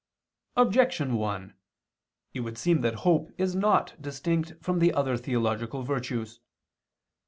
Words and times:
Objection 0.57 1.15
1: 1.15 1.53
It 2.33 2.39
would 2.39 2.57
seem 2.57 2.81
that 2.81 2.95
hope 3.05 3.31
is 3.37 3.55
not 3.55 3.93
distinct 4.01 4.53
from 4.59 4.79
the 4.79 4.91
other 4.95 5.15
theological 5.15 5.83
virtues. 5.83 6.39